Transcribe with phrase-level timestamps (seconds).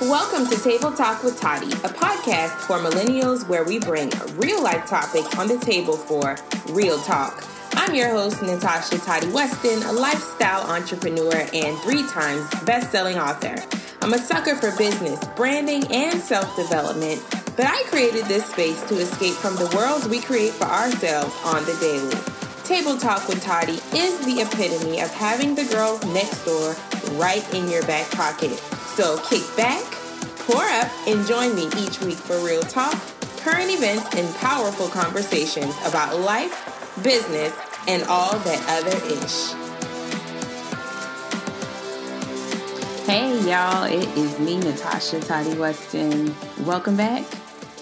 [0.00, 4.86] Welcome to Table Talk with Toddy, a podcast for millennials where we bring real life
[4.86, 6.36] topics on the table for
[6.68, 7.42] real talk.
[7.72, 13.56] I'm your host, Natasha Toddy Weston, a lifestyle entrepreneur and three times best selling author.
[14.00, 17.20] I'm a sucker for business, branding, and self development,
[17.56, 21.64] but I created this space to escape from the worlds we create for ourselves on
[21.64, 22.14] the daily.
[22.62, 26.76] Table Talk with Toddy is the epitome of having the girls next door
[27.18, 28.62] right in your back pocket.
[28.98, 29.84] So kick back,
[30.38, 33.00] pour up, and join me each week for real talk,
[33.36, 39.52] current events, and powerful conversations about life, business, and all that other ish.
[43.06, 46.34] Hey y'all, it is me, Natasha Toddy Weston.
[46.64, 47.24] Welcome back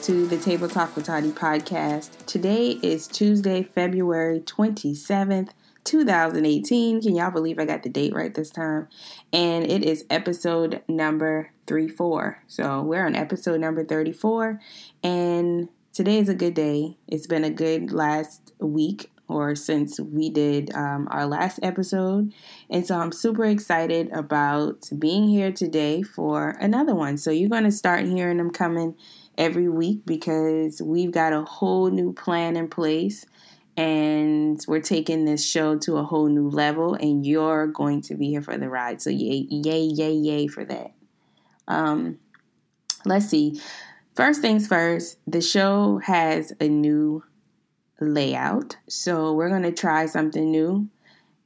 [0.03, 2.11] to the Table Talk with Toddy podcast.
[2.27, 5.49] Today is Tuesday, February 27th,
[5.85, 7.01] 2018.
[7.01, 8.89] Can y'all believe I got the date right this time?
[9.33, 12.43] And it is episode number 34.
[12.47, 14.61] So we're on episode number 34.
[15.03, 16.97] And today is a good day.
[17.09, 22.33] It's been a good last week or since we did um, our last episode.
[22.71, 27.17] And so I'm super excited about being here today for another one.
[27.17, 28.95] So you're going to start hearing them coming
[29.37, 33.27] every week because we've got a whole new plan in place
[33.77, 38.31] and we're taking this show to a whole new level and you're going to be
[38.31, 39.03] here for the ride.
[39.03, 40.93] So yay yay yay yay for that.
[41.69, 42.19] Um
[43.05, 43.61] let's see.
[44.15, 47.23] First things first the show has a new
[48.01, 48.77] layout.
[48.89, 50.89] So we're going to try something new.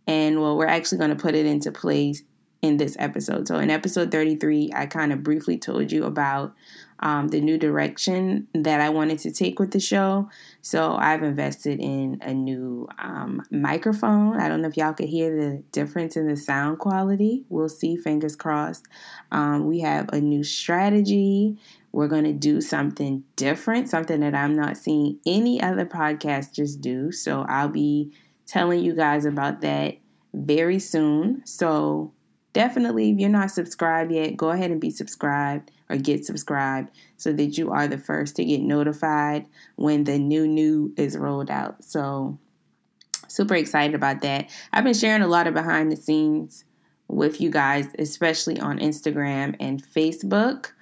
[0.07, 2.23] And well we're actually going to put it into place
[2.63, 3.49] in this episode.
[3.49, 6.55] So in episode 33 i kind of briefly told you about
[7.01, 10.29] um, the new direction that I wanted to take with the show.
[10.63, 14.39] So I've invested in a new um, microphone.
[14.39, 17.45] I don't know if y'all could hear the difference in the sound quality.
[17.49, 18.87] We'll see, fingers crossed.
[19.33, 21.59] Um, we have a new strategy.
[21.93, 27.11] We're going to do something different, something that I'm not seeing any other podcasters do.
[27.11, 28.13] So I'll be
[28.47, 29.97] telling you guys about that
[30.35, 31.43] very soon.
[31.47, 32.13] So
[32.53, 37.33] definitely, if you're not subscribed yet, go ahead and be subscribed or get subscribed so
[37.33, 39.47] that you are the first to get notified
[39.77, 41.83] when the new new is rolled out.
[41.85, 42.39] So
[43.29, 44.51] super excited about that.
[44.73, 46.65] I've been sharing a lot of behind the scenes
[47.09, 50.73] with you guys, especially on Instagram and Facebook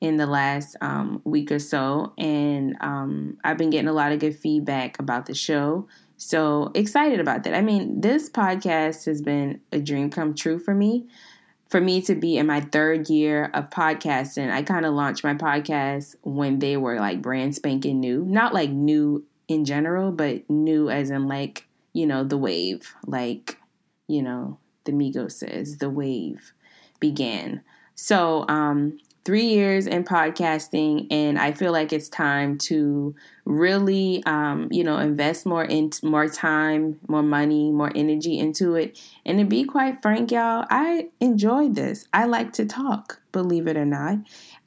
[0.00, 2.12] in the last um, week or so.
[2.18, 5.88] And um, I've been getting a lot of good feedback about the show.
[6.16, 7.54] So excited about that.
[7.54, 11.06] I mean, this podcast has been a dream come true for me
[11.74, 15.34] for me to be in my third year of podcasting, I kind of launched my
[15.34, 18.24] podcast when they were like brand spanking new.
[18.24, 22.94] Not like new in general, but new as in like, you know, the wave.
[23.06, 23.58] Like,
[24.06, 26.52] you know, the Migos says, the wave
[27.00, 27.62] began.
[27.96, 33.14] So, um, three years in podcasting, and I feel like it's time to
[33.46, 39.00] really, um, you know, invest more in more time, more money, more energy into it.
[39.24, 42.06] And to be quite frank, y'all, I enjoy this.
[42.12, 44.18] I like to talk, believe it or not.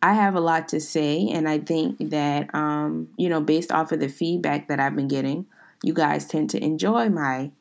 [0.01, 3.91] I have a lot to say, and I think that, um, you know, based off
[3.91, 5.45] of the feedback that I've been getting,
[5.83, 7.51] you guys tend to enjoy my,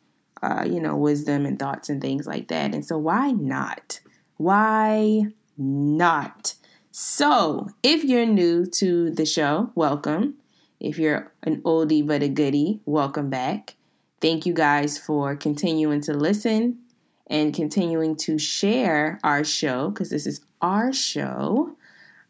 [0.43, 2.75] uh, you know, wisdom and thoughts and things like that.
[2.75, 4.01] And so, why not?
[4.37, 5.25] Why
[5.57, 6.56] not?
[6.99, 10.37] So, if you're new to the show, welcome.
[10.81, 13.75] If you're an oldie but a goodie, welcome back.
[14.23, 16.79] Thank you guys for continuing to listen
[17.27, 21.77] and continuing to share our show because this is our show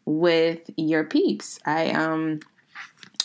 [0.03, 1.61] with your peeps.
[1.65, 2.41] I um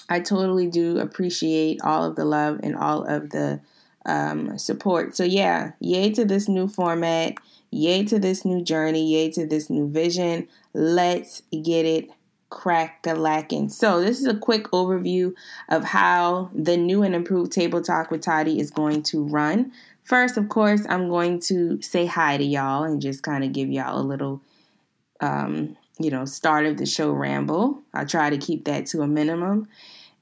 [0.09, 3.61] I totally do appreciate all of the love and all of the
[4.07, 5.17] um, support.
[5.17, 7.35] So yeah, yay to this new format.
[7.73, 9.15] Yay to this new journey.
[9.15, 10.47] Yay to this new vision.
[10.75, 12.11] Let's get it
[12.53, 13.71] crack a lacking.
[13.71, 15.35] So, this is a quick overview
[15.71, 19.73] of how the new and improved Table Talk with Toddy is going to run.
[20.05, 23.71] First, of course, I'm going to say hi to y'all and just kind of give
[23.71, 24.43] y'all a little,
[25.21, 27.81] um, you know, start of the show ramble.
[27.95, 29.69] I'll try to keep that to a minimum.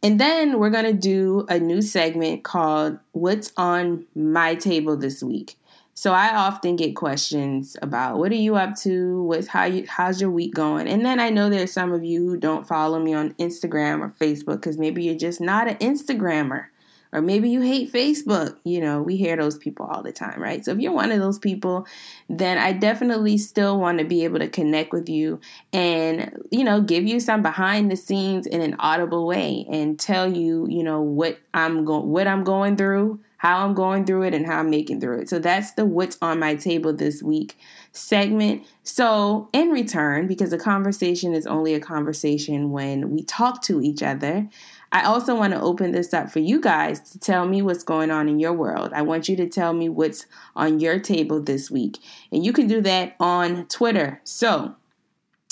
[0.03, 5.23] And then we're going to do a new segment called What's on My Table This
[5.23, 5.56] Week.
[5.94, 9.22] So I often get questions about what are you up to?
[9.25, 10.88] What's how you how's your week going?
[10.88, 14.08] And then I know there's some of you who don't follow me on Instagram or
[14.08, 16.66] Facebook because maybe you're just not an Instagrammer.
[17.12, 18.56] Or maybe you hate Facebook.
[18.62, 20.64] You know, we hear those people all the time, right?
[20.64, 21.87] So if you're one of those people,
[22.28, 25.40] then I definitely still want to be able to connect with you
[25.72, 30.32] and, you know, give you some behind the scenes in an audible way and tell
[30.32, 34.34] you, you know, what I'm going what I'm going through how I'm going through it
[34.34, 35.31] and how I'm making through it.
[35.31, 37.56] So that's the what's on my table this week
[37.92, 38.66] segment.
[38.82, 44.02] So, in return, because a conversation is only a conversation when we talk to each
[44.02, 44.46] other,
[44.92, 48.10] I also want to open this up for you guys to tell me what's going
[48.10, 48.92] on in your world.
[48.92, 51.96] I want you to tell me what's on your table this week.
[52.31, 54.20] And you can do that on Twitter.
[54.25, 54.75] So,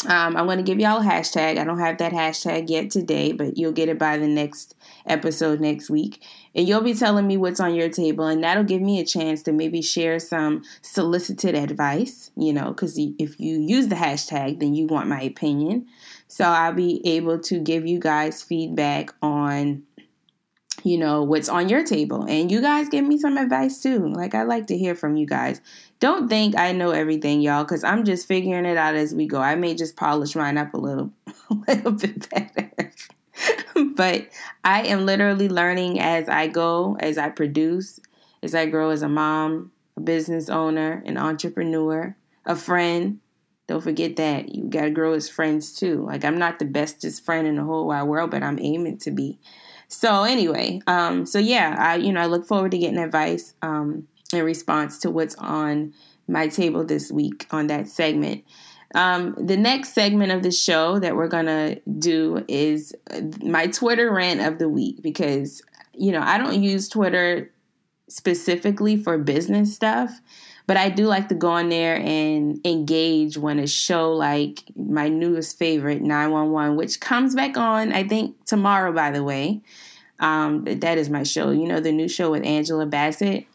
[0.07, 1.59] um, I'm going to give y'all a hashtag.
[1.59, 5.61] I don't have that hashtag yet today, but you'll get it by the next episode
[5.61, 6.25] next week.
[6.55, 9.43] And you'll be telling me what's on your table, and that'll give me a chance
[9.45, 14.75] to maybe share some solicited advice, you know, because if you use the hashtag, then
[14.75, 15.87] you want my opinion.
[16.29, 19.83] So I'll be able to give you guys feedback on
[20.85, 24.35] you know what's on your table and you guys give me some advice too like
[24.35, 25.61] i like to hear from you guys
[26.01, 29.41] don't think I know everything, y'all, because I'm just figuring it out as we go.
[29.41, 31.11] I may just polish mine up a little,
[31.51, 32.93] a little bit better.
[33.97, 34.29] but
[34.65, 37.99] I am literally learning as I go, as I produce,
[38.43, 42.17] as I grow as a mom, a business owner, an entrepreneur,
[42.47, 43.19] a friend.
[43.67, 44.55] Don't forget that.
[44.55, 46.07] You got to grow as friends too.
[46.07, 49.11] Like, I'm not the bestest friend in the whole wide world, but I'm aiming to
[49.11, 49.39] be.
[49.89, 53.55] So, anyway, um, so yeah, I, you know, I look forward to getting advice.
[53.63, 55.95] Um, in response to what's on
[56.27, 58.45] my table this week on that segment.
[58.95, 62.95] Um, the next segment of the show that we're gonna do is
[63.43, 65.63] my Twitter rant of the week because
[65.95, 67.51] you know I don't use Twitter
[68.09, 70.21] specifically for business stuff,
[70.69, 75.09] but I do like to go on there and engage when a show like my
[75.09, 78.93] newest favorite 911, which comes back on I think tomorrow.
[78.93, 79.63] By the way,
[80.21, 81.51] um, that is my show.
[81.51, 83.47] You know the new show with Angela Bassett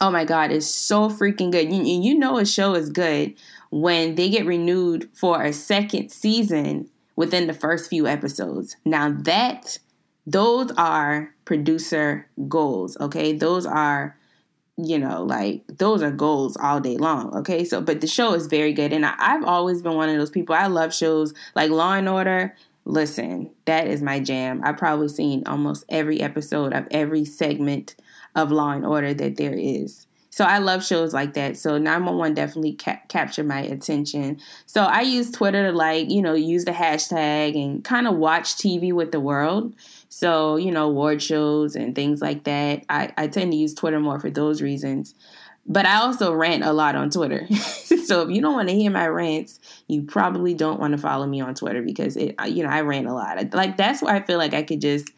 [0.00, 3.34] oh my god it's so freaking good you, you know a show is good
[3.70, 9.78] when they get renewed for a second season within the first few episodes now that
[10.26, 14.16] those are producer goals okay those are
[14.76, 18.48] you know like those are goals all day long okay so but the show is
[18.48, 21.70] very good and I, i've always been one of those people i love shows like
[21.70, 26.88] law and order listen that is my jam i've probably seen almost every episode of
[26.90, 27.94] every segment
[28.34, 30.06] of Law and Order that there is.
[30.30, 31.56] So I love shows like that.
[31.56, 34.40] So 911 definitely ca- captured my attention.
[34.66, 38.56] So I use Twitter to like, you know, use the hashtag and kind of watch
[38.56, 39.74] TV with the world.
[40.16, 42.84] So, you know, award shows and things like that.
[42.88, 45.12] I, I tend to use Twitter more for those reasons.
[45.66, 47.48] But I also rant a lot on Twitter.
[47.52, 49.58] so if you don't want to hear my rants,
[49.88, 53.08] you probably don't want to follow me on Twitter because it, you know, I rant
[53.08, 53.52] a lot.
[53.52, 55.10] Like that's where I feel like I could just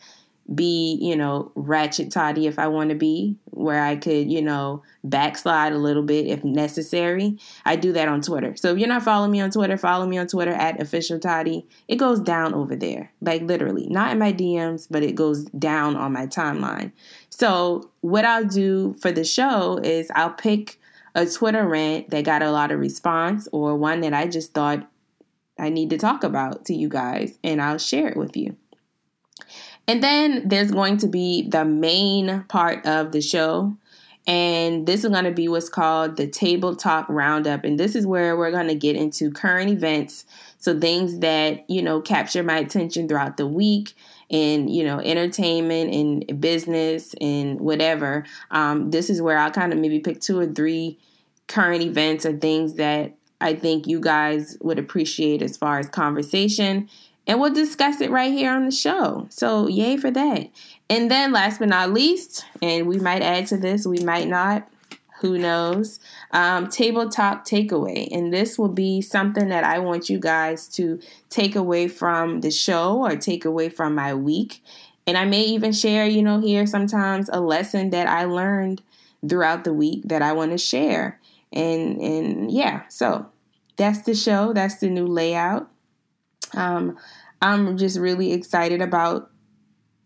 [0.54, 4.82] be, you know, ratchet toddy if I want to be, where I could, you know,
[5.02, 7.38] backslide a little bit if necessary.
[7.64, 8.54] I do that on Twitter.
[8.56, 11.66] So if you're not following me on Twitter, follow me on Twitter at official toddy.
[11.88, 15.96] It goes down over there, like literally, not in my DMs, but it goes down
[15.96, 16.92] on my timeline.
[17.31, 20.78] So what I'll do for the show is I'll pick
[21.14, 24.88] a Twitter rant that got a lot of response or one that I just thought
[25.58, 28.56] I need to talk about to you guys, and I'll share it with you.
[29.88, 33.76] And then there's going to be the main part of the show.
[34.26, 37.64] And this is going to be what's called the Table Talk Roundup.
[37.64, 40.24] And this is where we're going to get into current events.
[40.58, 43.94] So things that, you know, capture my attention throughout the week
[44.28, 48.24] in, you know, entertainment and business and whatever.
[48.50, 50.99] Um, this is where I'll kind of maybe pick two or three
[51.46, 56.88] current events or things that I think you guys would appreciate as far as conversation
[57.26, 59.26] and we'll discuss it right here on the show.
[59.30, 60.50] So, yay for that.
[60.88, 64.68] And then, last but not least, and we might add to this, we might not,
[65.21, 65.99] who knows,
[66.30, 68.09] um, tabletop takeaway.
[68.12, 72.50] And this will be something that I want you guys to take away from the
[72.50, 74.62] show or take away from my week.
[75.06, 78.83] And I may even share, you know, here sometimes a lesson that I learned
[79.28, 81.21] throughout the week that I want to share.
[81.52, 83.26] And and yeah, so
[83.76, 84.52] that's the show.
[84.52, 85.71] That's the new layout.
[86.56, 86.96] Um,
[87.42, 89.30] I'm just really excited about,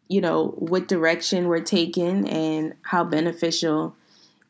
[0.09, 3.97] you know, what direction we're taking and how beneficial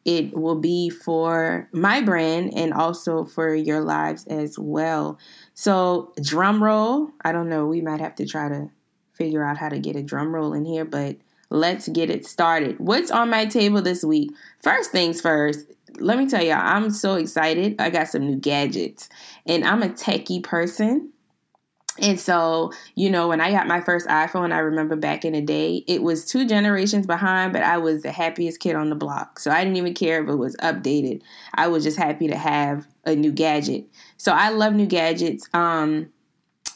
[0.04, 5.19] it will be for my brand and also for your lives as well.
[5.54, 7.11] So, drum roll.
[7.23, 7.66] I don't know.
[7.66, 8.71] We might have to try to
[9.12, 11.16] figure out how to get a drum roll in here, but
[11.50, 12.78] let's get it started.
[12.78, 14.33] What's on my table this week?
[14.61, 15.66] First things first,
[15.99, 17.76] let me tell y'all, I'm so excited.
[17.78, 19.09] I got some new gadgets,
[19.47, 21.12] and I'm a techie person.
[21.99, 25.42] And so, you know, when I got my first iPhone, I remember back in the
[25.42, 29.38] day, it was two generations behind, but I was the happiest kid on the block.
[29.38, 31.20] So I didn't even care if it was updated.
[31.54, 33.87] I was just happy to have a new gadget.
[34.16, 35.49] So I love new gadgets.
[35.52, 36.11] Um,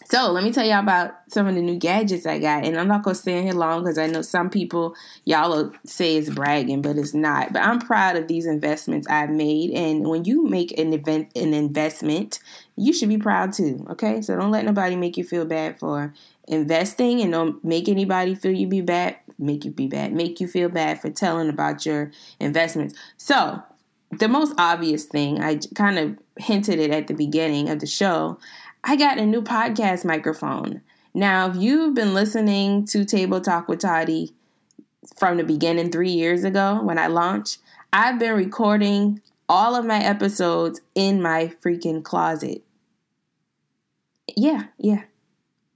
[0.06, 2.88] So let me tell y'all about some of the new gadgets I got, and I'm
[2.88, 4.94] not gonna stay in here long because I know some people
[5.24, 7.52] y'all will say it's bragging, but it's not.
[7.54, 11.54] But I'm proud of these investments I've made, and when you make an event an
[11.54, 12.38] investment,
[12.76, 13.86] you should be proud too.
[13.90, 16.12] Okay, so don't let nobody make you feel bad for
[16.48, 20.48] investing, and don't make anybody feel you be bad, make you be bad, make you
[20.48, 22.94] feel bad for telling about your investments.
[23.16, 23.62] So
[24.18, 28.38] the most obvious thing I kind of hinted it at the beginning of the show
[28.86, 30.82] I got a new podcast microphone.
[31.14, 34.34] Now, if you've been listening to Table Talk with Toddy
[35.16, 37.60] from the beginning three years ago when I launched,
[37.94, 42.63] I've been recording all of my episodes in my freaking closet.
[44.36, 45.04] Yeah, yeah.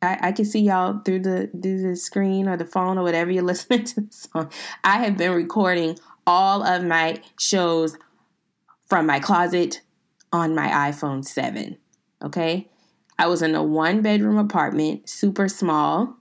[0.00, 3.31] I, I can see y'all through the through the screen or the phone or whatever
[3.31, 4.50] you're listening to the song.
[4.85, 7.97] I have been recording all of my shows
[8.87, 9.81] from my closet
[10.33, 11.77] on my iPhone 7.
[12.23, 12.69] Okay?
[13.19, 16.15] I was in a one bedroom apartment, super small.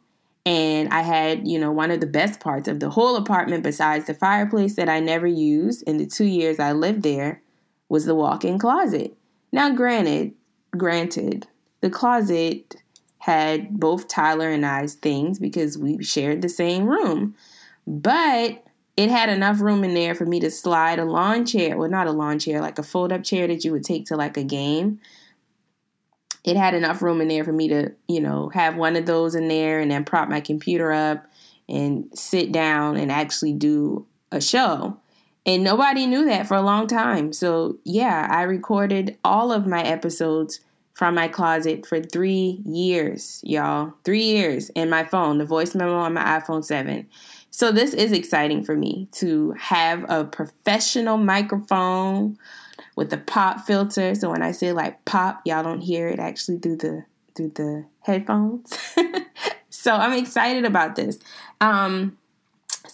[0.45, 4.05] And I had, you know, one of the best parts of the whole apartment, besides
[4.05, 7.41] the fireplace that I never used in the two years I lived there,
[7.89, 9.13] was the walk in closet.
[9.51, 10.33] Now, granted,
[10.71, 11.47] granted,
[11.87, 12.75] the closet
[13.19, 17.35] had both Tyler and I's things because we shared the same room.
[17.85, 18.63] But
[18.95, 21.77] it had enough room in there for me to slide a lawn chair.
[21.77, 24.15] Well, not a lawn chair, like a fold up chair that you would take to
[24.15, 24.99] like a game
[26.47, 29.35] it had enough room in there for me to, you know, have one of those
[29.35, 31.25] in there and then prop my computer up
[31.67, 34.97] and sit down and actually do a show.
[35.45, 37.33] And nobody knew that for a long time.
[37.33, 40.61] So, yeah, I recorded all of my episodes
[40.97, 43.93] from my closet for three years, y'all.
[44.03, 47.07] Three years in my phone, the voice memo on my iPhone 7.
[47.51, 52.37] So, this is exciting for me to have a professional microphone
[52.95, 54.15] with the pop filter.
[54.15, 57.85] So when I say like pop, y'all don't hear it actually through the through the
[58.01, 58.75] headphones.
[59.69, 61.19] so I'm excited about this.
[61.61, 62.17] Um,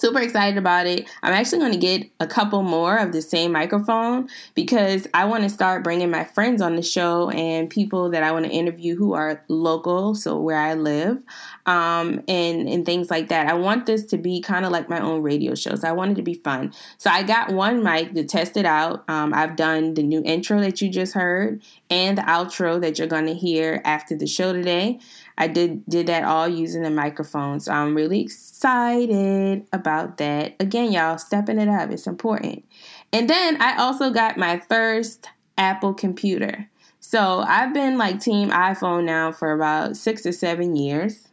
[0.03, 1.09] super excited about it.
[1.21, 5.43] I'm actually going to get a couple more of the same microphone because I want
[5.43, 8.97] to start bringing my friends on the show and people that I want to interview
[8.97, 11.23] who are local, so where I live,
[11.65, 13.47] um, and and things like that.
[13.47, 16.11] I want this to be kind of like my own radio show, so I want
[16.11, 16.73] it to be fun.
[16.97, 19.05] So I got one mic to test it out.
[19.07, 23.07] Um, I've done the new intro that you just heard and the outro that you're
[23.07, 24.99] going to hear after the show today.
[25.37, 27.61] I did did that all using the microphone.
[27.61, 30.55] So I'm really excited about that.
[30.59, 31.91] Again, y'all, stepping it up.
[31.91, 32.65] It's important.
[33.11, 35.27] And then I also got my first
[35.57, 36.69] Apple computer.
[36.99, 41.27] So I've been like team iPhone now for about six or seven years.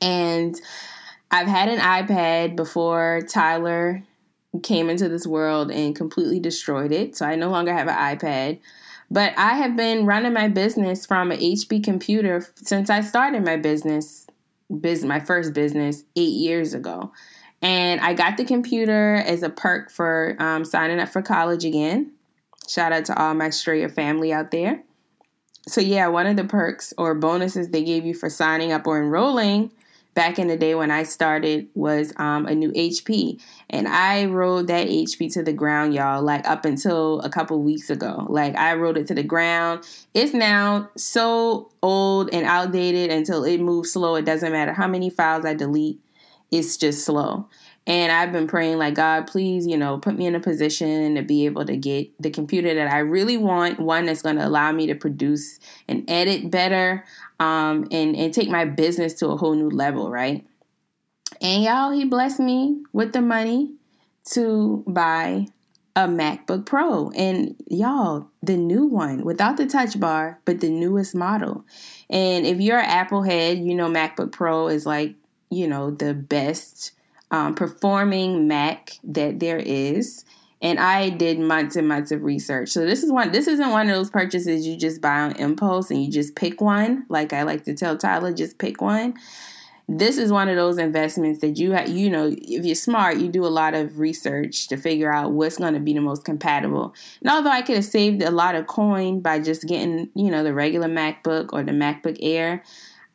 [0.00, 0.60] And
[1.30, 4.02] I've had an iPad before Tyler
[4.62, 7.16] came into this world and completely destroyed it.
[7.16, 8.60] So I no longer have an iPad.
[9.10, 13.56] But I have been running my business from an HP computer since I started my
[13.56, 14.23] business,
[14.80, 17.12] business my first business eight years ago.
[17.62, 22.12] And I got the computer as a perk for um, signing up for college again.
[22.68, 24.82] Shout out to all my Strayer family out there.
[25.66, 29.02] So, yeah, one of the perks or bonuses they gave you for signing up or
[29.02, 29.70] enrolling
[30.14, 33.40] back in the day when I started was um, a new HP.
[33.68, 37.90] And I rode that HP to the ground, y'all, like up until a couple weeks
[37.90, 38.26] ago.
[38.28, 39.84] Like I rode it to the ground.
[40.14, 44.14] It's now so old and outdated until it moves slow.
[44.14, 46.00] It doesn't matter how many files I delete,
[46.50, 47.48] it's just slow.
[47.86, 51.22] And I've been praying, like, God, please, you know, put me in a position to
[51.22, 54.72] be able to get the computer that I really want, one that's going to allow
[54.72, 57.04] me to produce and edit better
[57.40, 60.46] um, and, and take my business to a whole new level, right?
[61.40, 63.74] And y'all, he blessed me with the money
[64.32, 65.46] to buy
[65.96, 67.10] a MacBook Pro.
[67.10, 71.64] And y'all, the new one without the touch bar, but the newest model.
[72.10, 75.14] And if you're an Apple head, you know MacBook Pro is like,
[75.50, 76.92] you know, the best
[77.30, 80.24] um, performing Mac that there is.
[80.64, 82.70] And I did months and months of research.
[82.70, 83.32] So this is one.
[83.32, 86.62] This isn't one of those purchases you just buy on impulse and you just pick
[86.62, 87.04] one.
[87.10, 89.12] Like I like to tell Tyler, just pick one.
[89.86, 91.90] This is one of those investments that you have.
[91.90, 95.58] You know, if you're smart, you do a lot of research to figure out what's
[95.58, 96.94] going to be the most compatible.
[97.20, 100.42] And although I could have saved a lot of coin by just getting, you know,
[100.42, 102.62] the regular MacBook or the MacBook Air,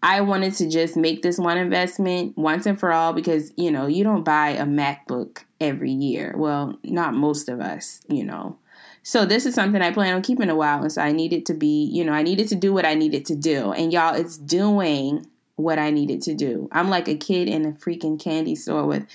[0.01, 3.87] I wanted to just make this one investment once and for all because, you know,
[3.87, 6.33] you don't buy a MacBook every year.
[6.37, 8.57] Well, not most of us, you know.
[9.03, 10.81] So this is something I plan on keeping a while.
[10.81, 13.25] And so I needed to be, you know, I needed to do what I needed
[13.25, 13.73] to do.
[13.73, 15.25] And y'all, it's doing
[15.55, 16.69] what I needed to do.
[16.71, 19.05] I'm like a kid in a freaking candy store with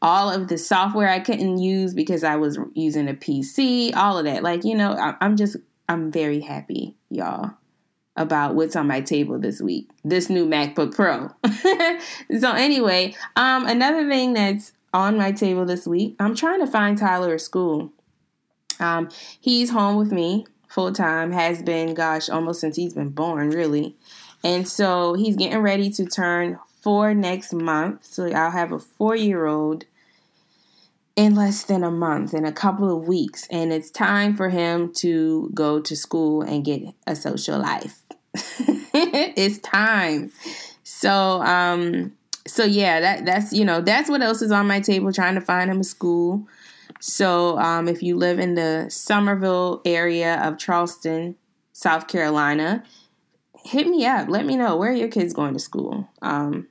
[0.00, 4.24] all of the software I couldn't use because I was using a PC, all of
[4.26, 4.44] that.
[4.44, 5.56] Like, you know, I'm just,
[5.88, 7.54] I'm very happy, y'all
[8.18, 9.88] about what's on my table this week.
[10.04, 11.30] This new MacBook Pro.
[12.40, 16.98] so anyway, um, another thing that's on my table this week, I'm trying to find
[16.98, 17.92] Tyler a school.
[18.80, 19.08] Um,
[19.40, 23.96] he's home with me full time, has been, gosh, almost since he's been born, really.
[24.44, 28.04] And so he's getting ready to turn four next month.
[28.04, 29.84] So I'll have a four year old
[31.16, 33.48] in less than a month, in a couple of weeks.
[33.50, 38.02] And it's time for him to go to school and get a social life.
[38.94, 40.30] it's time.
[40.84, 42.12] So, um,
[42.46, 45.12] so yeah, that that's you know that's what else is on my table.
[45.12, 46.46] Trying to find him a school.
[47.00, 51.36] So, um, if you live in the Summerville area of Charleston,
[51.72, 52.82] South Carolina,
[53.64, 54.28] hit me up.
[54.28, 56.08] Let me know where your kids going to school.
[56.22, 56.66] Um,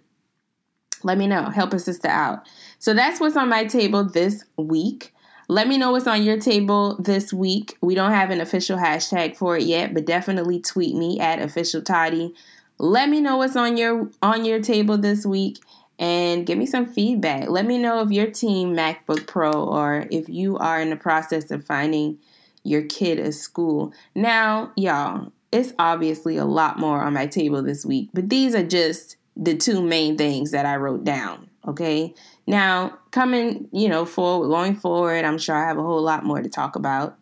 [1.03, 1.43] let me know.
[1.43, 2.47] Help a sister out.
[2.79, 5.13] So that's what's on my table this week.
[5.49, 7.77] Let me know what's on your table this week.
[7.79, 11.81] We don't have an official hashtag for it yet, but definitely tweet me at official
[11.81, 12.33] toddy.
[12.79, 15.59] Let me know what's on your on your table this week
[15.97, 17.49] and give me some feedback.
[17.49, 21.49] Let me know if your team MacBook Pro or if you are in the process
[21.49, 22.19] of finding
[22.63, 23.93] your kid a school.
[24.13, 28.65] Now, y'all, it's obviously a lot more on my table this week, but these are
[28.67, 31.46] just the two main things that I wrote down.
[31.67, 32.13] Okay.
[32.47, 36.41] Now, coming, you know, forward, going forward, I'm sure I have a whole lot more
[36.41, 37.17] to talk about,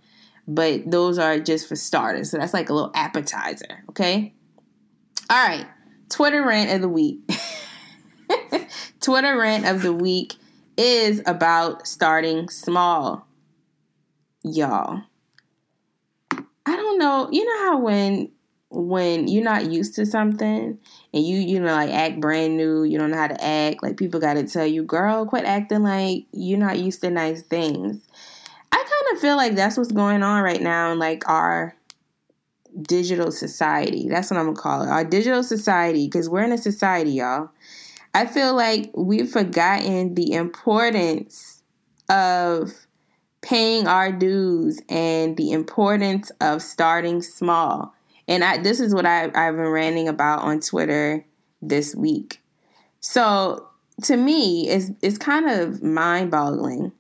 [0.48, 2.32] but those are just for starters.
[2.32, 3.84] So that's like a little appetizer.
[3.90, 4.34] Okay.
[5.30, 5.66] All right.
[6.10, 7.20] Twitter rant of the week.
[9.02, 10.36] Twitter rant of the week
[10.78, 13.28] is about starting small.
[14.44, 15.02] Y'all.
[16.68, 17.30] I don't know.
[17.32, 18.32] You know how when
[18.70, 20.78] when you're not used to something
[21.14, 23.96] and you you know like act brand new you don't know how to act like
[23.96, 28.08] people got to tell you girl quit acting like you're not used to nice things.
[28.72, 31.76] I kind of feel like that's what's going on right now in like our
[32.82, 34.10] digital society.
[34.10, 37.50] That's what i'm gonna call it our digital society because we're in a society y'all.
[38.14, 41.62] I feel like we've forgotten the importance
[42.10, 42.74] of
[43.42, 47.94] paying our dues and the importance of starting small
[48.28, 51.26] and I, this is what I, I've been ranting about on Twitter
[51.62, 52.42] this week.
[53.00, 53.68] So
[54.04, 56.92] to me, it's, it's kind of mind boggling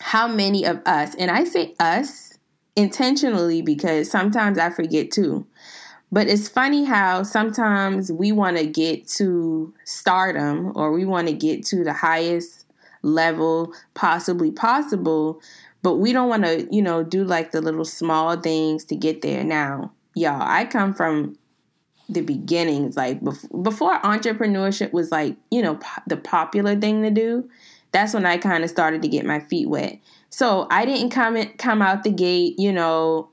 [0.00, 2.38] how many of us, and I say us
[2.76, 5.46] intentionally because sometimes I forget too.
[6.10, 11.34] But it's funny how sometimes we want to get to stardom or we want to
[11.34, 12.64] get to the highest
[13.02, 15.42] level possibly possible,
[15.82, 19.20] but we don't want to, you know, do like the little small things to get
[19.20, 19.44] there.
[19.44, 21.36] Now, y'all, I come from
[22.08, 23.20] the beginnings, like
[23.62, 27.48] before entrepreneurship was like, you know, the popular thing to do.
[27.92, 29.98] That's when I kind of started to get my feet wet.
[30.30, 33.30] So I didn't come in, come out the gate, you know,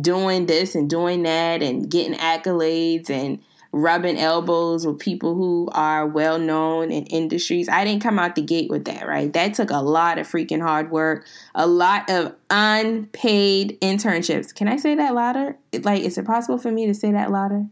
[0.00, 3.40] doing this and doing that and getting accolades and
[3.74, 7.68] rubbing elbows with people who are well known in industries.
[7.68, 9.32] I didn't come out the gate with that, right?
[9.32, 14.54] That took a lot of freaking hard work, a lot of unpaid internships.
[14.54, 15.58] Can I say that louder?
[15.82, 17.66] Like, is it possible for me to say that louder?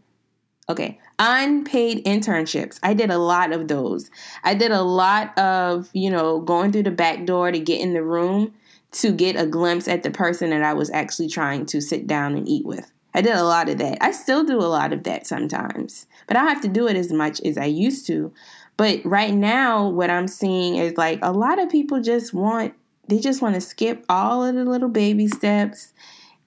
[0.67, 0.99] Okay.
[1.19, 2.79] Unpaid internships.
[2.83, 4.11] I did a lot of those.
[4.43, 7.93] I did a lot of, you know, going through the back door to get in
[7.93, 8.53] the room
[8.91, 12.35] to get a glimpse at the person that I was actually trying to sit down
[12.35, 12.91] and eat with.
[13.13, 13.97] I did a lot of that.
[14.01, 16.95] I still do a lot of that sometimes, but I don't have to do it
[16.95, 18.33] as much as I used to.
[18.75, 22.73] But right now, what I'm seeing is like a lot of people just want,
[23.07, 25.93] they just want to skip all of the little baby steps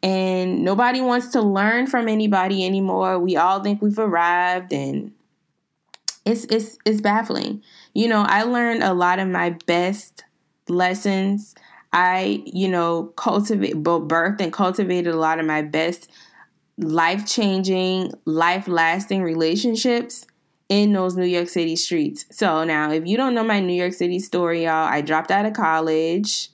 [0.03, 3.19] and nobody wants to learn from anybody anymore.
[3.19, 5.13] We all think we've arrived and
[6.25, 7.63] it's it's it's baffling.
[7.95, 10.25] You know, I learned a lot of my best
[10.69, 11.55] lessons.
[11.93, 16.11] I, you know, cultivate both birth and cultivated a lot of my best
[16.79, 20.27] life changing, life lasting relationships
[20.69, 22.27] in those New York City streets.
[22.31, 25.47] So now, if you don't know my New York City story, y'all, I dropped out
[25.47, 26.51] of college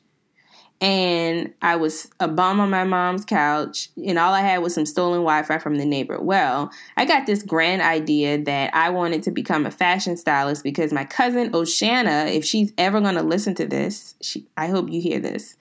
[0.83, 4.85] and I was a bum on my mom's couch, and all I had was some
[4.85, 6.21] stolen Wi Fi from the neighbor.
[6.21, 10.93] Well, I got this grand idea that I wanted to become a fashion stylist because
[10.93, 15.01] my cousin Oshana, if she's ever going to listen to this, she, I hope you
[15.01, 15.57] hear this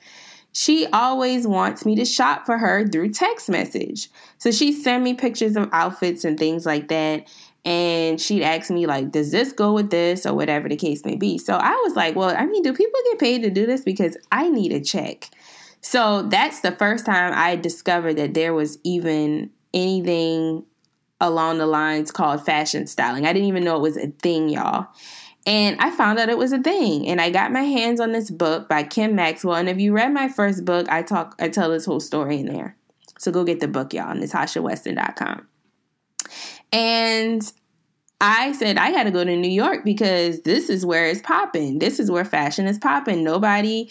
[0.54, 4.10] she always wants me to shop for her through text message.
[4.38, 7.32] So she sent me pictures of outfits and things like that.
[7.64, 11.16] And she'd ask me, like, does this go with this or whatever the case may
[11.16, 11.38] be?
[11.38, 13.82] So I was like, well, I mean, do people get paid to do this?
[13.82, 15.30] Because I need a check.
[15.82, 20.66] So that's the first time I discovered that there was even anything
[21.20, 23.26] along the lines called fashion styling.
[23.26, 24.88] I didn't even know it was a thing, y'all.
[25.46, 27.08] And I found out it was a thing.
[27.08, 29.56] And I got my hands on this book by Kim Maxwell.
[29.56, 32.46] And if you read my first book, I talk I tell this whole story in
[32.46, 32.78] there.
[33.18, 35.48] So go get the book, y'all, natashaweston.com.
[36.72, 37.54] And
[38.20, 41.80] I said I got to go to New York because this is where it's popping.
[41.80, 43.24] This is where fashion is popping.
[43.24, 43.90] Nobody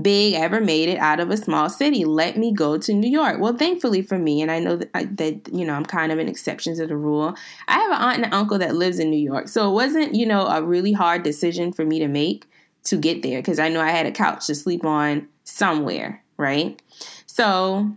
[0.00, 2.04] big ever made it out of a small city.
[2.04, 3.40] Let me go to New York.
[3.40, 6.28] Well, thankfully for me, and I know that, that you know I'm kind of an
[6.28, 7.34] exception to the rule.
[7.68, 10.14] I have an aunt and an uncle that lives in New York, so it wasn't
[10.14, 12.46] you know a really hard decision for me to make
[12.84, 16.80] to get there because I knew I had a couch to sleep on somewhere, right?
[17.26, 17.90] So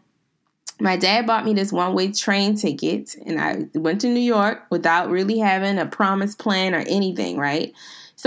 [0.80, 4.64] my dad bought me this one way train ticket and I went to New York
[4.70, 7.74] without really having a promise plan or anything, right?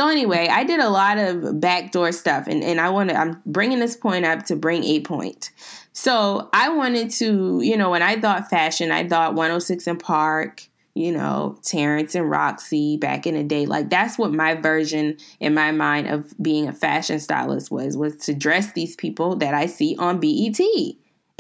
[0.01, 3.43] So anyway, I did a lot of backdoor stuff and, and I want to, I'm
[3.45, 5.51] bringing this point up to bring a point.
[5.93, 10.67] So I wanted to, you know, when I thought fashion, I thought 106 & Park,
[10.95, 13.67] you know, Terrence and Rocsi back in the day.
[13.67, 18.17] Like that's what my version in my mind of being a fashion stylist was, was
[18.25, 20.59] to dress these people that I see on BET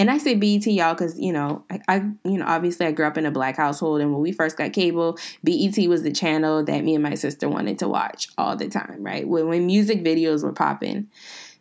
[0.00, 3.06] and I say BET y'all because you know I, I, you know obviously I grew
[3.06, 6.64] up in a black household and when we first got cable BET was the channel
[6.64, 9.28] that me and my sister wanted to watch all the time right?
[9.28, 11.08] When, when music videos were popping.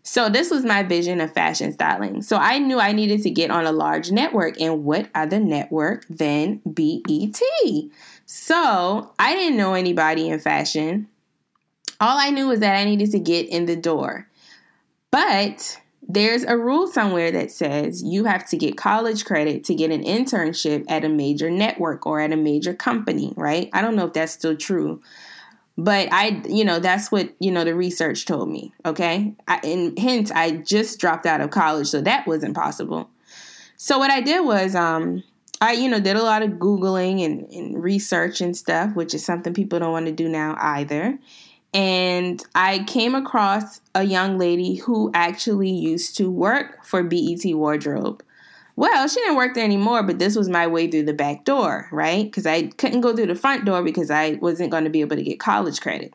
[0.01, 2.21] So this was my vision of fashion styling.
[2.23, 6.07] So I knew I needed to get on a large network and what other network
[6.09, 7.39] than BET
[8.31, 11.07] so I didn't know anybody in fashion.
[11.99, 14.27] All I knew was that I needed to get in the door.
[15.09, 19.91] But there's a rule somewhere that says you have to get college credit to get
[19.91, 23.69] an internship at a major network or at a major company, right?
[23.73, 25.01] I don't know if that's still true.
[25.77, 29.33] But I, you know, that's what, you know, the research told me, okay?
[29.47, 33.09] I, and hence, I just dropped out of college, so that wasn't possible.
[33.77, 35.23] So what I did was, um,
[35.61, 39.23] I, you know, did a lot of Googling and, and research and stuff, which is
[39.23, 41.17] something people don't want to do now either
[41.73, 48.23] and I came across a young lady who actually used to work for BET Wardrobe.
[48.75, 51.89] Well, she didn't work there anymore, but this was my way through the back door,
[51.91, 52.23] right?
[52.23, 55.17] Because I couldn't go through the front door because I wasn't going to be able
[55.17, 56.13] to get college credit.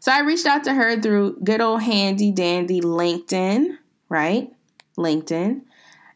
[0.00, 4.50] So I reached out to her through good old handy dandy LinkedIn, right?
[4.98, 5.62] LinkedIn.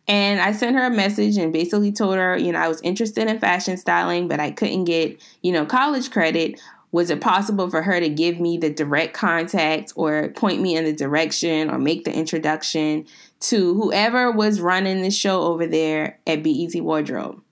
[0.07, 3.27] And I sent her a message and basically told her, you know, I was interested
[3.27, 6.61] in fashion styling, but I couldn't get, you know, college credit
[6.94, 10.85] was it possible for her to give me the direct contact or point me in
[10.85, 13.04] the direction or make the introduction
[13.40, 17.42] to whoever was running the show over there at BET Wardrobe?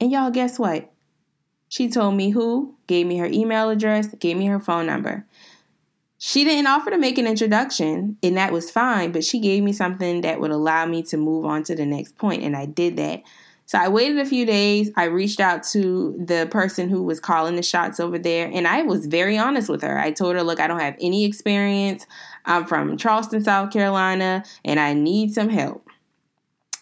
[0.00, 0.92] And y'all, guess what?
[1.68, 5.26] She told me who, gave me her email address, gave me her phone number.
[6.18, 9.72] She didn't offer to make an introduction, and that was fine, but she gave me
[9.72, 12.98] something that would allow me to move on to the next point, and I did
[12.98, 13.24] that.
[13.66, 14.90] So I waited a few days.
[14.96, 18.82] I reached out to the person who was calling the shots over there, and I
[18.82, 19.98] was very honest with her.
[19.98, 22.06] I told her, Look, I don't have any experience.
[22.44, 25.88] I'm from Charleston, South Carolina, and I need some help.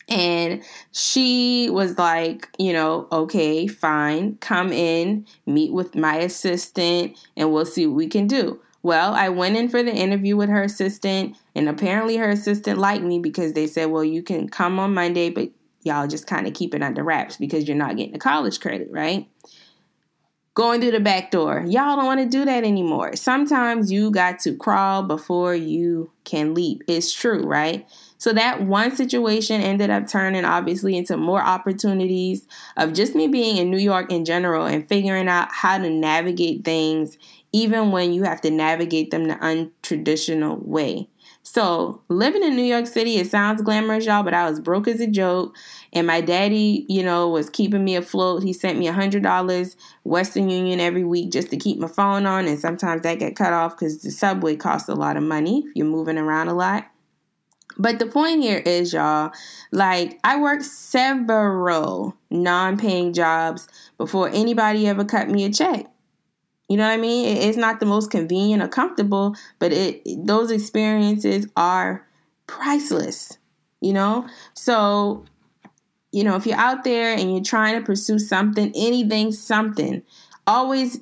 [0.09, 7.53] And she was like, you know, okay, fine, come in, meet with my assistant, and
[7.53, 8.61] we'll see what we can do.
[8.83, 13.05] Well, I went in for the interview with her assistant, and apparently her assistant liked
[13.05, 15.51] me because they said, well, you can come on Monday, but
[15.83, 18.89] y'all just kind of keep it under wraps because you're not getting the college credit,
[18.91, 19.29] right?
[20.55, 21.65] Going through the back door.
[21.67, 23.17] Y'all don't want to do that anymore.
[23.17, 26.83] Sometimes you got to crawl before you can leap.
[26.87, 27.87] It's true, right?
[28.19, 33.57] So that one situation ended up turning obviously into more opportunities of just me being
[33.57, 37.17] in New York in general and figuring out how to navigate things
[37.53, 41.09] even when you have to navigate them the untraditional way.
[41.43, 45.01] So, living in New York City, it sounds glamorous, y'all, but I was broke as
[45.01, 45.57] a joke.
[45.93, 48.43] And my daddy, you know, was keeping me afloat.
[48.43, 52.47] He sent me a $100 Western Union every week just to keep my phone on.
[52.47, 55.73] And sometimes that get cut off because the subway costs a lot of money if
[55.75, 56.87] you're moving around a lot.
[57.79, 59.33] But the point here is, y'all,
[59.73, 65.90] like I worked several non paying jobs before anybody ever cut me a check.
[66.71, 67.37] You know what I mean?
[67.37, 72.07] It's not the most convenient or comfortable, but it those experiences are
[72.47, 73.37] priceless.
[73.81, 74.29] You know?
[74.55, 75.25] So,
[76.13, 80.03] you know, if you're out there and you're trying to pursue something, anything, something,
[80.47, 81.01] always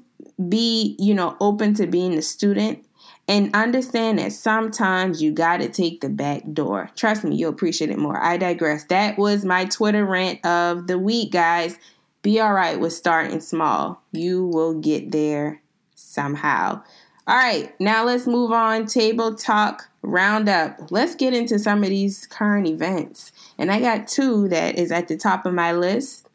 [0.48, 2.82] be, you know, open to being a student
[3.28, 6.88] and understand that sometimes you got to take the back door.
[6.96, 8.18] Trust me, you'll appreciate it more.
[8.18, 8.84] I digress.
[8.84, 11.78] That was my Twitter rant of the week, guys.
[12.22, 14.02] Be all right with starting small.
[14.12, 15.62] You will get there
[15.94, 16.82] somehow.
[17.26, 18.86] All right, now let's move on.
[18.86, 20.90] Table talk roundup.
[20.90, 23.32] Let's get into some of these current events.
[23.58, 26.28] And I got two that is at the top of my list.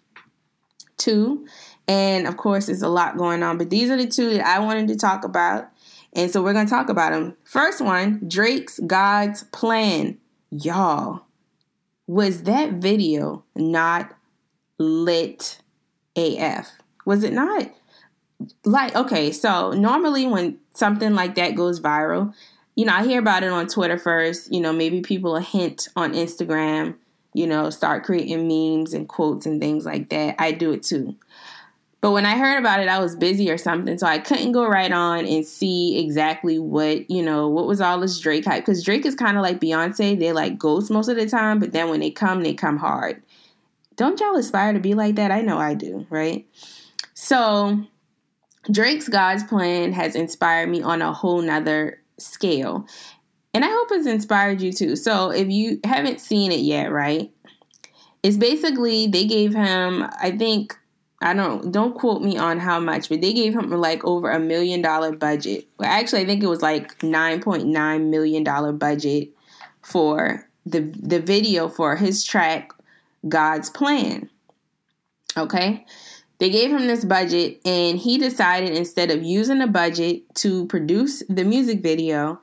[0.97, 1.47] Two.
[1.87, 4.59] And of course, there's a lot going on, but these are the two that I
[4.59, 5.69] wanted to talk about.
[6.13, 7.35] And so we're going to talk about them.
[7.43, 10.19] First one Drake's God's Plan.
[10.51, 11.25] Y'all,
[12.05, 14.15] was that video not
[14.77, 15.57] lit
[16.15, 16.71] AF.
[17.05, 17.69] Was it not?
[18.65, 22.33] Like, okay, so normally when something like that goes viral,
[22.75, 24.51] you know, I hear about it on Twitter first.
[24.51, 26.95] You know, maybe people a hint on Instagram,
[27.33, 30.35] you know, start creating memes and quotes and things like that.
[30.39, 31.15] I do it too.
[32.01, 34.67] But when I heard about it, I was busy or something, so I couldn't go
[34.67, 38.65] right on and see exactly what, you know, what was all this Drake hype.
[38.65, 40.19] Because Drake is kind of like Beyonce.
[40.19, 43.23] They like ghosts most of the time, but then when they come, they come hard.
[43.95, 45.31] Don't y'all aspire to be like that?
[45.31, 46.47] I know I do, right?
[47.13, 47.83] So
[48.71, 52.87] Drake's God's Plan has inspired me on a whole nother scale.
[53.53, 54.95] And I hope it's inspired you too.
[54.95, 57.31] So if you haven't seen it yet, right?
[58.23, 60.77] It's basically they gave him, I think,
[61.21, 64.39] I don't don't quote me on how much, but they gave him like over a
[64.39, 65.65] million dollar budget.
[65.81, 69.29] Actually, I think it was like nine point nine million dollar budget
[69.81, 72.73] for the the video for his track
[73.27, 74.29] God's Plan.
[75.37, 75.85] Okay.
[76.39, 81.23] They gave him this budget, and he decided instead of using the budget to produce
[81.29, 82.41] the music video,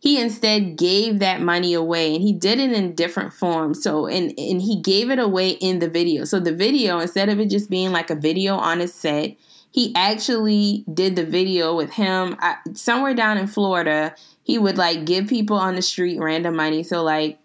[0.00, 4.32] he instead gave that money away and he did it in different forms so and
[4.38, 7.70] and he gave it away in the video so the video instead of it just
[7.70, 9.36] being like a video on a set
[9.70, 15.04] he actually did the video with him I, somewhere down in florida he would like
[15.04, 17.38] give people on the street random money so like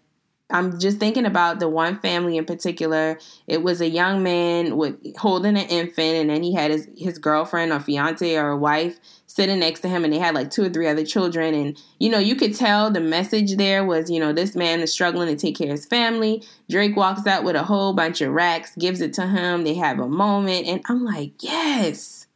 [0.51, 3.17] I'm just thinking about the one family in particular.
[3.47, 7.17] It was a young man with holding an infant, and then he had his his
[7.17, 10.69] girlfriend or fiance or wife sitting next to him, and they had like two or
[10.69, 11.55] three other children.
[11.55, 14.93] And you know, you could tell the message there was, you know, this man is
[14.93, 16.43] struggling to take care of his family.
[16.69, 19.63] Drake walks out with a whole bunch of racks, gives it to him.
[19.63, 22.27] They have a moment, and I'm like, yes,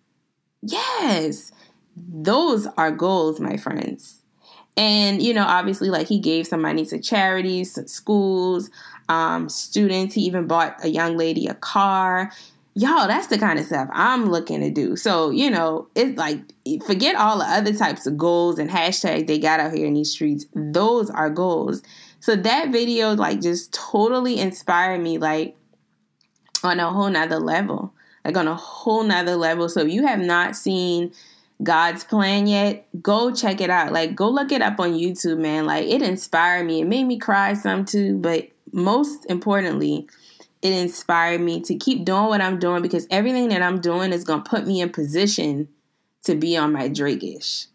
[0.63, 1.51] yes,
[1.95, 4.18] those are goals, my friends
[4.79, 8.69] and, you know, obviously, like he gave some money to charities, schools,
[9.09, 10.15] um, students.
[10.15, 12.31] He even bought a young lady a car.
[12.75, 14.95] Y'all, that's the kind of stuff I'm looking to do.
[14.95, 16.39] So, you know, it's like,
[16.85, 20.11] forget all the other types of goals and hashtags they got out here in these
[20.11, 20.45] streets.
[20.55, 21.81] Those are goals.
[22.21, 25.57] So that video, like, just totally inspired me, like,
[26.63, 27.93] on a whole nother level.
[28.23, 29.67] Like, on a whole nother level.
[29.67, 31.11] So, if you have not seen
[31.61, 33.91] God's plan yet, go check it out.
[33.91, 35.65] Like, go look it up on YouTube, man.
[35.65, 36.81] Like, it inspired me.
[36.81, 40.07] It made me cry some too, but most importantly,
[40.61, 44.23] it inspired me to keep doing what I'm doing because everything that I'm doing is
[44.23, 45.67] going to put me in position
[46.23, 47.67] to be on my Drake-ish.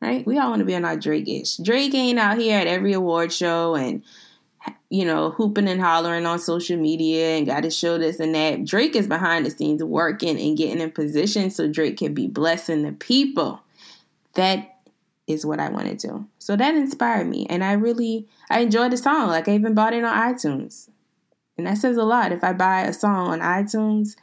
[0.00, 0.26] Right?
[0.26, 1.56] We all want to be on our Drake-ish.
[1.56, 4.04] Drake ain't out here at every award show and
[4.88, 8.64] you know, hooping and hollering on social media and got to show this and that.
[8.64, 12.82] Drake is behind the scenes working and getting in position so Drake can be blessing
[12.82, 13.60] the people.
[14.34, 14.76] That
[15.26, 16.26] is what I want to do.
[16.38, 17.46] So that inspired me.
[17.50, 19.28] And I really, I enjoyed the song.
[19.28, 20.88] Like I even bought it on iTunes.
[21.58, 22.32] And that says a lot.
[22.32, 24.14] If I buy a song on iTunes,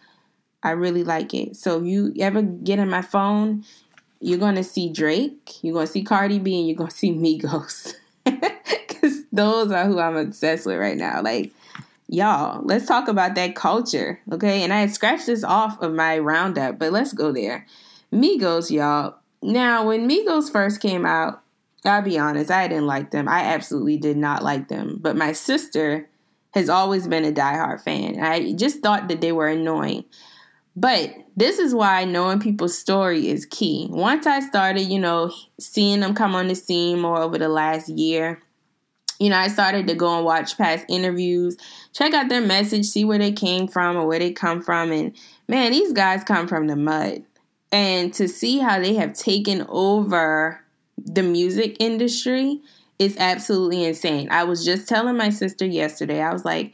[0.62, 1.58] I really like it.
[1.58, 3.66] So if you ever get in my phone,
[4.22, 6.96] you're going to see Drake, you're going to see Cardi B, and you're going to
[6.96, 7.96] see Migos.
[9.34, 11.22] Those are who I'm obsessed with right now.
[11.22, 11.52] Like,
[12.08, 14.64] y'all, let's talk about that culture, okay?
[14.64, 17.66] And I scratched this off of my roundup, but let's go there.
[18.14, 19.16] Migos, y'all.
[19.42, 21.42] Now, when Migos first came out,
[21.84, 23.28] I'll be honest, I didn't like them.
[23.28, 25.00] I absolutely did not like them.
[25.02, 26.08] But my sister
[26.52, 28.24] has always been a diehard fan.
[28.24, 30.06] I just thought that they were annoying.
[30.76, 33.88] But this is why knowing people's story is key.
[33.90, 37.90] Once I started, you know, seeing them come on the scene more over the last
[37.90, 38.42] year,
[39.20, 41.58] you know, I started to go and watch past interviews,
[41.94, 44.92] check out their message, see where they came from or where they come from.
[44.92, 45.16] And
[45.48, 47.24] man, these guys come from the mud.
[47.72, 50.62] And to see how they have taken over
[50.98, 52.62] the music industry
[53.00, 54.28] is absolutely insane.
[54.32, 56.74] I was just telling my sister yesterday, I was like,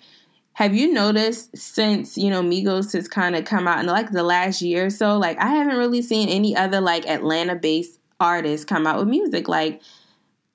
[0.54, 4.24] have you noticed since, you know, Migos has kind of come out in like the
[4.24, 8.66] last year or so, like I haven't really seen any other like Atlanta based artists
[8.66, 9.48] come out with music.
[9.48, 9.82] Like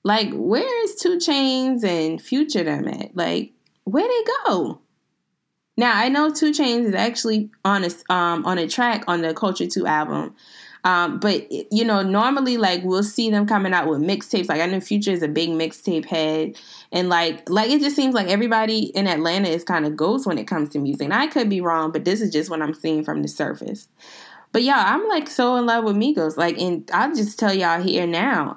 [0.05, 3.17] like, where is 2 Chainz and Future them at?
[3.17, 3.53] Like,
[3.85, 4.81] where they go?
[5.77, 9.35] Now I know 2 Chainz is actually on a um on a track on the
[9.35, 10.35] Culture Two album.
[10.85, 14.49] Um, but you know, normally like we'll see them coming out with mixtapes.
[14.49, 16.59] Like I know Future is a big mixtape head,
[16.93, 20.38] and like like it just seems like everybody in Atlanta is kind of ghost when
[20.38, 21.07] it comes to music.
[21.07, 23.88] And I could be wrong, but this is just what I'm seeing from the surface.
[24.55, 26.37] But yeah, I'm like so in love with Migos.
[26.37, 28.57] Like, and I'll just tell y'all here now,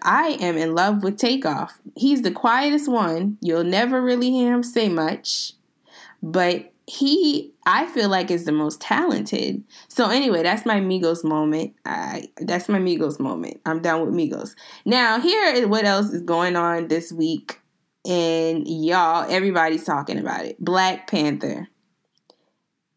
[0.00, 1.78] I am in love with Takeoff.
[1.94, 3.36] He's the quietest one.
[3.42, 5.52] You'll never really hear him say much,
[6.22, 9.62] but he I feel like is the most talented.
[9.88, 11.74] So anyway, that's my Migos moment.
[11.84, 13.60] I that's my Migos moment.
[13.66, 14.54] I'm done with Migos.
[14.86, 17.60] Now here is what else is going on this week,
[18.06, 20.58] and y'all, everybody's talking about it.
[20.58, 21.68] Black Panther.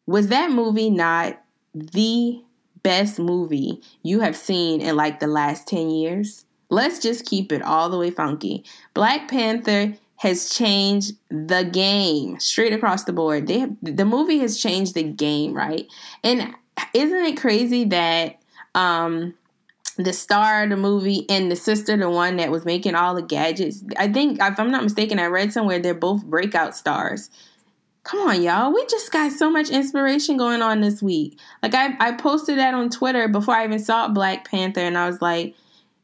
[0.06, 1.42] Was that movie not
[1.80, 2.42] the
[2.84, 6.46] best movie you have seen in like the last 10 years?
[6.70, 8.64] Let's just keep it all the way funky.
[8.94, 13.48] Black Panther has changed the game straight across the board.
[13.48, 15.88] They have, the movie has changed the game, right?
[16.24, 16.56] And
[16.94, 18.40] isn't it crazy that
[18.76, 19.34] um
[19.98, 23.22] the star of the movie and the sister, the one that was making all the
[23.22, 23.84] gadgets.
[23.98, 27.30] I think, if I'm not mistaken, I read somewhere they're both breakout stars.
[28.08, 28.74] Come on, y'all.
[28.74, 31.38] We just got so much inspiration going on this week.
[31.62, 35.08] Like, I, I posted that on Twitter before I even saw Black Panther, and I
[35.08, 35.56] was like,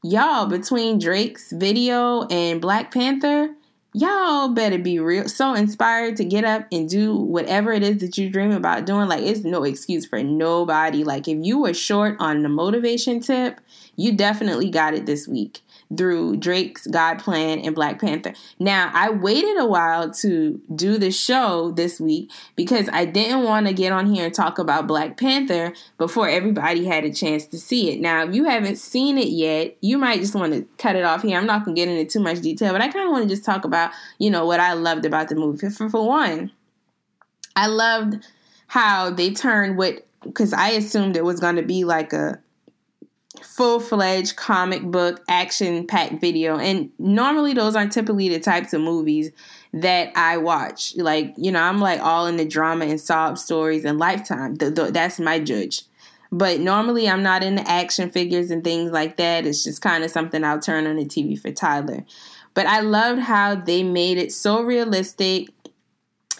[0.03, 3.55] y'all, between Drake's video and Black Panther,
[3.93, 8.17] y'all better be real so inspired to get up and do whatever it is that
[8.17, 12.15] you dream about doing like it's no excuse for nobody like if you were short
[12.19, 13.61] on the motivation tip
[13.95, 15.61] you definitely got it this week
[15.95, 18.33] through Drake's God Plan and Black Panther.
[18.59, 23.67] Now, I waited a while to do the show this week because I didn't want
[23.67, 27.59] to get on here and talk about Black Panther before everybody had a chance to
[27.59, 27.99] see it.
[27.99, 31.21] Now, if you haven't seen it yet, you might just want to cut it off
[31.21, 31.37] here.
[31.37, 33.29] I'm not going to get into too much detail, but I kind of want to
[33.29, 35.69] just talk about, you know, what I loved about the movie.
[35.69, 36.51] For, for one,
[37.55, 38.25] I loved
[38.67, 42.39] how they turned what because I assumed it was going to be like a
[43.43, 46.57] full fledged comic book action packed video.
[46.57, 49.31] And normally, those aren't typically the types of movies
[49.73, 50.95] that I watch.
[50.97, 54.55] Like, you know, I'm like all in the drama and sob stories and Lifetime.
[54.55, 55.83] That's my judge.
[56.31, 59.45] But normally, I'm not into action figures and things like that.
[59.45, 62.03] It's just kind of something I'll turn on the TV for Tyler.
[62.55, 65.49] But I loved how they made it so realistic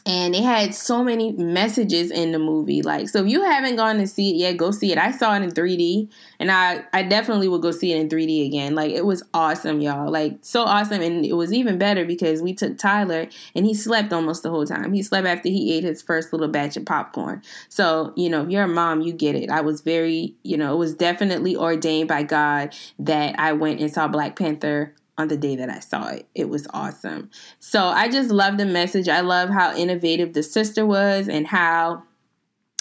[0.06, 2.82] and it had so many messages in the movie.
[2.82, 4.98] Like so if you haven't gone to see it yet go see it.
[4.98, 8.46] I saw it in 3d and i i definitely would go see it in 3d
[8.46, 8.76] again.
[8.76, 10.12] Like it was awesome y'all.
[10.12, 14.12] Like so awesome and it was even better because we took tyler and he slept
[14.12, 14.94] almost the whole time.
[14.94, 17.42] He slept after he ate his first little batch of popcorn.
[17.70, 19.50] So you know if you're a mom you get it.
[19.50, 23.92] I was very you know it was definitely ordained by god that i went and
[23.92, 26.28] saw black panther on the day that I saw it.
[26.34, 27.30] It was awesome.
[27.60, 29.08] So I just love the message.
[29.08, 32.04] I love how innovative the sister was and how,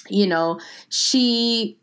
[0.09, 1.79] you know, she,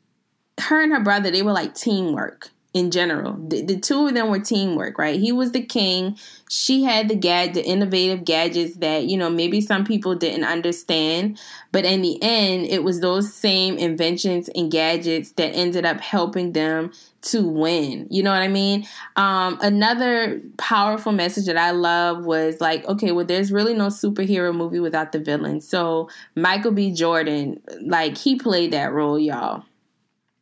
[0.59, 3.33] her and her brother, they were like teamwork in general.
[3.33, 5.19] The, the, two of them were teamwork, right?
[5.19, 6.17] He was the king.
[6.49, 11.39] She had the gad the innovative gadgets that, you know, maybe some people didn't understand,
[11.71, 16.53] but in the end, it was those same inventions and gadgets that ended up helping
[16.53, 18.05] them to win.
[18.11, 18.85] You know what I mean?
[19.15, 24.55] Um, another powerful message that I love was like, okay, well, there's really no superhero
[24.55, 25.59] movie without the villain.
[25.59, 26.93] So Michael B.
[26.93, 29.63] Jordan, like, he played that role, y'all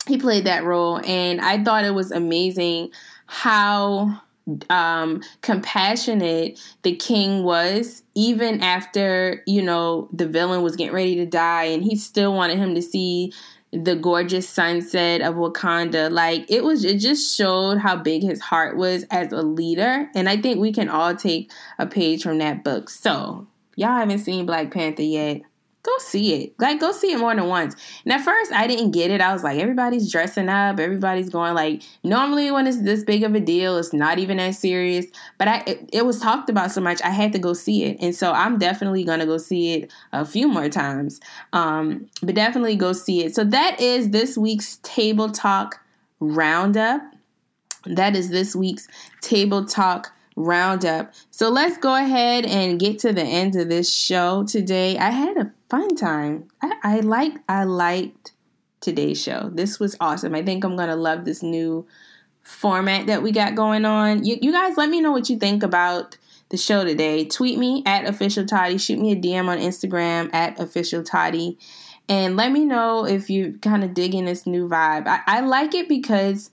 [0.07, 2.89] he played that role and i thought it was amazing
[3.25, 4.21] how
[4.69, 11.25] um, compassionate the king was even after you know the villain was getting ready to
[11.25, 13.33] die and he still wanted him to see
[13.71, 16.09] the gorgeous sunset of wakanda.
[16.11, 20.29] Like it was it just showed how big his heart was as a leader and
[20.29, 22.89] i think we can all take a page from that book.
[22.89, 25.41] So y'all haven't seen black panther yet
[25.87, 26.53] go see it.
[26.59, 27.75] Like go see it more than once.
[28.03, 29.21] And at first I didn't get it.
[29.21, 33.33] I was like, everybody's dressing up, everybody's going like normally when it's this big of
[33.33, 35.05] a deal, it's not even that serious.
[35.37, 37.97] But I it, it was talked about so much, I had to go see it.
[38.01, 41.21] And so I'm definitely gonna go see it a few more times.
[41.53, 43.33] Um, but definitely go see it.
[43.33, 45.79] So that is this week's table talk
[46.19, 47.01] roundup.
[47.85, 48.87] That is this week's
[49.21, 51.13] table talk roundup.
[51.31, 54.97] So let's go ahead and get to the end of this show today.
[54.97, 56.47] I had a fun time.
[56.61, 58.33] I, I like I liked
[58.81, 59.49] today's show.
[59.53, 60.35] This was awesome.
[60.35, 61.87] I think I'm gonna love this new
[62.43, 64.23] format that we got going on.
[64.23, 66.17] You, you guys let me know what you think about
[66.49, 67.25] the show today.
[67.25, 68.77] Tweet me at official Toddy.
[68.77, 71.57] Shoot me a DM on Instagram at official Toddy.
[72.07, 75.07] And let me know if you're kind of digging this new vibe.
[75.07, 76.51] I, I like it because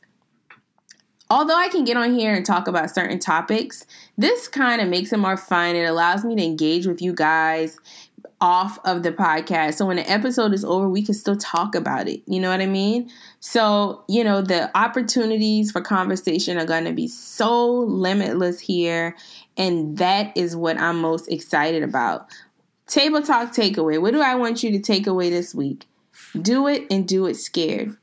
[1.30, 3.86] although I can get on here and talk about certain topics,
[4.18, 5.76] this kind of makes it more fun.
[5.76, 7.78] It allows me to engage with you guys
[8.44, 9.76] off of the podcast.
[9.76, 12.20] So when the episode is over, we can still talk about it.
[12.26, 13.10] You know what I mean?
[13.40, 19.16] So, you know, the opportunities for conversation are going to be so limitless here.
[19.56, 22.28] And that is what I'm most excited about.
[22.86, 23.98] Table talk takeaway.
[23.98, 25.86] What do I want you to take away this week?
[26.38, 27.96] Do it and do it scared.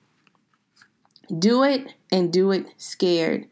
[1.38, 3.46] Do it and do it scared.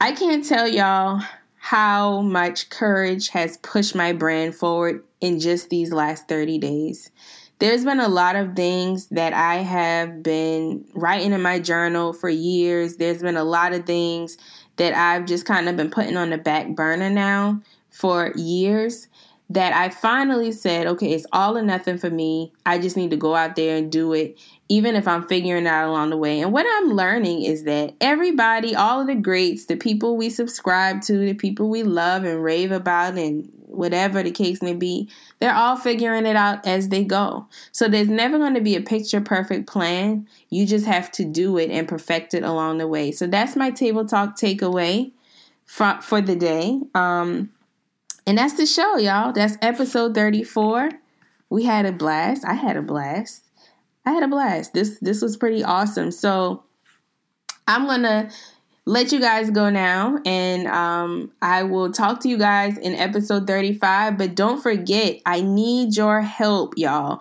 [0.00, 1.20] I can't tell y'all
[1.56, 7.10] how much courage has pushed my brand forward in just these last 30 days.
[7.58, 12.30] There's been a lot of things that I have been writing in my journal for
[12.30, 12.96] years.
[12.96, 14.38] There's been a lot of things
[14.76, 17.60] that I've just kind of been putting on the back burner now
[17.90, 19.08] for years
[19.50, 22.52] that I finally said, okay, it's all or nothing for me.
[22.64, 24.38] I just need to go out there and do it,
[24.68, 26.40] even if I'm figuring it out along the way.
[26.40, 31.02] And what I'm learning is that everybody, all of the greats, the people we subscribe
[31.02, 35.08] to, the people we love and rave about, and whatever the case may be,
[35.40, 37.48] they're all figuring it out as they go.
[37.72, 40.28] So there's never going to be a picture perfect plan.
[40.50, 43.10] You just have to do it and perfect it along the way.
[43.10, 45.10] So that's my table talk takeaway
[45.66, 46.80] for, for the day.
[46.94, 47.50] Um,
[48.26, 49.32] and that's the show, y'all.
[49.32, 50.90] That's episode 34.
[51.48, 52.44] We had a blast.
[52.44, 53.44] I had a blast.
[54.06, 54.72] I had a blast.
[54.72, 56.10] This this was pretty awesome.
[56.10, 56.62] So
[57.66, 58.30] I'm gonna
[58.86, 63.46] let you guys go now and um, i will talk to you guys in episode
[63.46, 67.20] 35 but don't forget i need your help y'all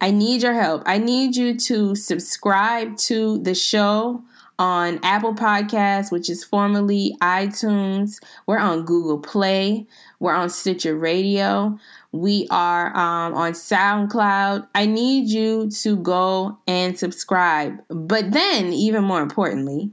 [0.00, 4.22] i need your help i need you to subscribe to the show
[4.58, 9.86] on apple podcasts which is formerly itunes we're on google play
[10.20, 11.78] we're on stitcher radio
[12.14, 14.68] we are um, on SoundCloud.
[14.72, 17.82] I need you to go and subscribe.
[17.88, 19.90] But then, even more importantly,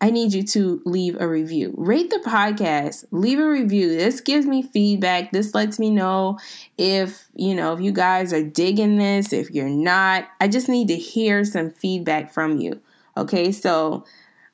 [0.00, 1.72] I need you to leave a review.
[1.76, 3.86] Rate the podcast, leave a review.
[3.96, 5.30] This gives me feedback.
[5.30, 6.40] This lets me know
[6.76, 10.26] if, you know, if you guys are digging this, if you're not.
[10.40, 12.80] I just need to hear some feedback from you.
[13.16, 13.52] Okay?
[13.52, 14.04] So,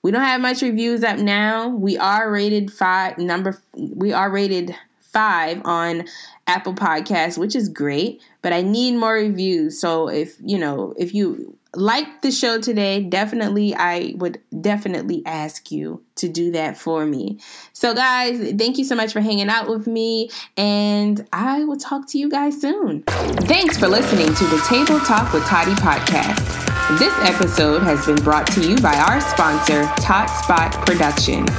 [0.03, 1.69] we don't have much reviews up now.
[1.69, 4.77] We are rated 5 number we are rated
[5.17, 6.05] 5 on
[6.47, 9.81] Apple Podcasts, which is great, but I need more reviews.
[9.81, 15.73] So if, you know, if you like the show today, definitely I would definitely ask
[15.73, 17.39] you to do that for me.
[17.73, 22.07] So guys, thank you so much for hanging out with me and I will talk
[22.11, 23.03] to you guys soon.
[23.05, 26.76] Thanks for listening to the Table Talk with Toddy podcast.
[26.93, 31.51] This episode has been brought to you by our sponsor, Tot Spot Productions.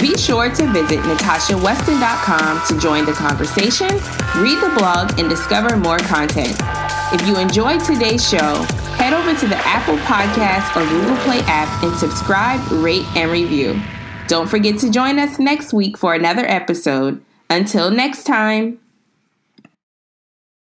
[0.00, 3.88] Be sure to visit natashaweston.com to join the conversation,
[4.40, 6.56] read the blog, and discover more content.
[7.12, 8.62] If you enjoyed today's show,
[8.94, 13.82] head over to the Apple Podcast or Google Play app and subscribe, rate, and review.
[14.28, 17.20] Don't forget to join us next week for another episode.
[17.50, 18.78] Until next time.